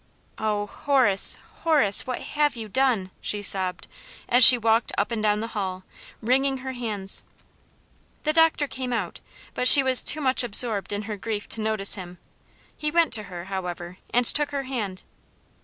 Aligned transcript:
"Oh, 0.39 0.65
Horace! 0.65 1.37
Horace, 1.59 2.07
what 2.07 2.21
have 2.21 2.55
you 2.55 2.67
done!" 2.67 3.11
she 3.21 3.43
sobbed, 3.43 3.87
as 4.27 4.43
she 4.43 4.57
walked 4.57 4.91
up 4.97 5.11
and 5.11 5.21
down 5.21 5.41
the 5.41 5.49
hall, 5.53 5.83
wringing 6.23 6.57
her 6.65 6.71
hands. 6.71 7.21
The 8.23 8.33
doctor 8.33 8.67
came 8.67 8.93
out, 8.93 9.19
but 9.53 9.67
she 9.67 9.83
was 9.83 10.01
too 10.01 10.19
much 10.19 10.43
absorbed 10.43 10.91
in 10.91 11.03
her 11.03 11.17
grief 11.17 11.47
to 11.49 11.61
notice 11.61 11.93
him. 11.93 12.17
He 12.75 12.89
went 12.89 13.13
to 13.13 13.23
her, 13.29 13.45
however, 13.45 13.99
and 14.11 14.25
took 14.25 14.49
her 14.49 14.63
hand. 14.63 15.03